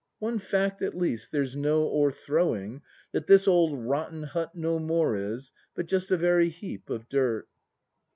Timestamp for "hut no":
4.23-4.79